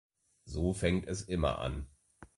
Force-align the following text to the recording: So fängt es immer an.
So 0.47 0.73
fängt 0.73 1.05
es 1.05 1.21
immer 1.21 1.59
an. 1.59 1.85